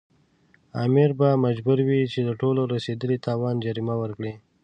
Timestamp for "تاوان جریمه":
3.27-3.95